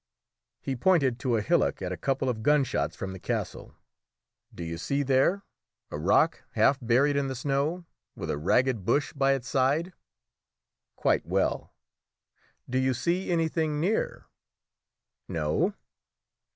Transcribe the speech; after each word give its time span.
He 0.63 0.75
pointed 0.75 1.19
to 1.19 1.37
a 1.37 1.43
hillock 1.43 1.79
at 1.79 1.91
a 1.91 1.95
couple 1.95 2.27
of 2.27 2.41
gunshots 2.41 2.95
from 2.95 3.13
the 3.13 3.19
castle. 3.19 3.75
"Do 4.51 4.63
you 4.63 4.79
see 4.79 5.03
there 5.03 5.43
a 5.91 5.99
rock 5.99 6.41
half 6.53 6.79
buried 6.81 7.15
in 7.15 7.27
the 7.27 7.35
snow, 7.35 7.85
with 8.15 8.31
a 8.31 8.37
ragged 8.39 8.83
bush 8.83 9.13
by 9.13 9.33
its 9.33 9.47
side?" 9.47 9.93
"Quite 10.95 11.27
well." 11.27 11.75
"Do 12.67 12.79
you 12.79 12.95
see 12.95 13.29
anything 13.29 13.79
near?" 13.79 14.25
"No." 15.27 15.75